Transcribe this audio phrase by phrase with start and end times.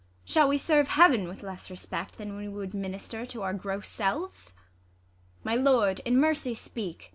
[0.25, 4.55] Shall we serve Heaven ^Vith less respect, than we would minister To our gross selves?
[5.43, 7.09] My lord, in mercy speak